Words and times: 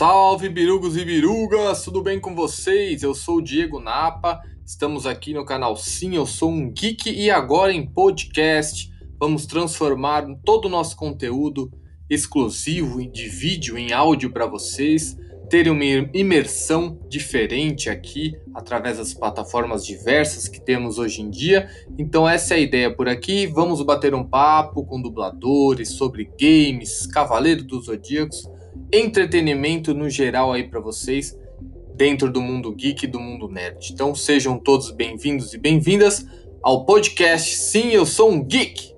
Salve 0.00 0.48
birugos 0.48 0.96
e 0.96 1.04
birugas, 1.04 1.84
tudo 1.84 2.02
bem 2.02 2.18
com 2.18 2.34
vocês? 2.34 3.02
Eu 3.02 3.14
sou 3.14 3.36
o 3.36 3.42
Diego 3.42 3.78
Napa, 3.78 4.40
estamos 4.64 5.04
aqui 5.04 5.34
no 5.34 5.44
canal 5.44 5.76
Sim, 5.76 6.16
eu 6.16 6.24
sou 6.24 6.50
um 6.50 6.72
geek 6.72 7.10
e 7.10 7.30
agora 7.30 7.70
em 7.70 7.84
podcast 7.84 8.90
vamos 9.18 9.44
transformar 9.44 10.24
todo 10.42 10.64
o 10.64 10.68
nosso 10.70 10.96
conteúdo 10.96 11.70
exclusivo 12.08 13.06
de 13.06 13.28
vídeo 13.28 13.76
em 13.76 13.92
áudio 13.92 14.32
para 14.32 14.46
vocês 14.46 15.18
terem 15.50 15.70
uma 15.70 16.08
imersão 16.14 16.98
diferente 17.06 17.90
aqui 17.90 18.32
através 18.54 18.96
das 18.96 19.12
plataformas 19.12 19.84
diversas 19.84 20.48
que 20.48 20.64
temos 20.64 20.96
hoje 20.96 21.20
em 21.20 21.28
dia. 21.28 21.68
Então 21.98 22.26
essa 22.26 22.54
é 22.54 22.56
a 22.56 22.60
ideia 22.60 22.90
por 22.90 23.06
aqui. 23.06 23.46
Vamos 23.46 23.82
bater 23.82 24.14
um 24.14 24.24
papo 24.24 24.82
com 24.86 25.02
dubladores 25.02 25.90
sobre 25.90 26.30
games, 26.40 27.06
Cavaleiro 27.06 27.64
dos 27.64 27.84
Zodíacos, 27.84 28.48
entretenimento 28.92 29.94
no 29.94 30.08
geral 30.08 30.52
aí 30.52 30.64
para 30.64 30.80
vocês 30.80 31.38
dentro 31.94 32.30
do 32.30 32.40
mundo 32.40 32.72
geek 32.72 33.04
e 33.04 33.08
do 33.08 33.20
mundo 33.20 33.48
nerd. 33.48 33.92
Então 33.92 34.14
sejam 34.14 34.58
todos 34.58 34.90
bem-vindos 34.90 35.52
e 35.52 35.58
bem-vindas 35.58 36.26
ao 36.62 36.84
podcast 36.84 37.56
Sim, 37.56 37.90
eu 37.90 38.06
sou 38.06 38.30
um 38.30 38.42
geek. 38.42 38.94